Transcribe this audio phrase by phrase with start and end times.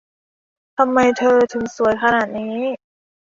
[0.77, 2.61] ทำไมเธอถึงสวยขนาดนี้